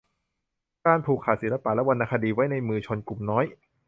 [0.85, 3.45] การผูกขาดศิลปะและวรรณคดีไว้ในมือชนกลุ่มน้อย